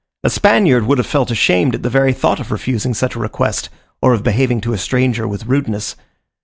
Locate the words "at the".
1.75-1.87